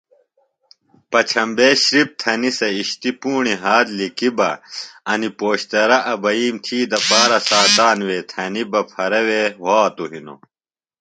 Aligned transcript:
پچھمبے 1.11 1.69
شِرپ 1.85 2.09
تھنیۡ 2.21 2.55
سےۡ 2.57 2.75
اِشتیۡ 2.77 3.17
پُوݨیۡ 3.21 3.59
ہات 3.63 3.87
لِکیۡ 3.97 4.33
بہ 4.37 4.49
انیۡ 5.11 5.35
پوشترہ 5.39 5.99
ابئیم 6.13 6.55
تھی 6.65 6.77
دپارہ 6.91 7.39
ساتانوۡ 7.49 8.07
وے 8.09 8.19
تھنیۡ 8.31 8.69
بہ 8.71 8.81
پھرہ 8.91 9.21
وے 9.27 9.41
وھاتوۡ 9.63 10.09
ہِنوۡ 10.13 10.39